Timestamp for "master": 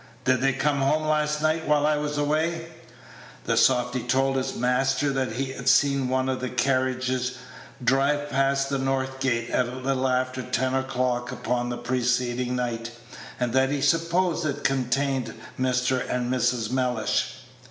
4.55-5.11